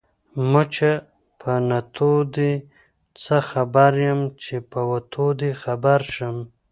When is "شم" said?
6.15-6.37